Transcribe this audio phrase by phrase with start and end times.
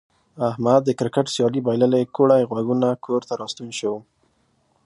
[0.49, 3.93] احمد د کرکټ سیالي بایللې کوړی غوږونه کور ته راستون شو.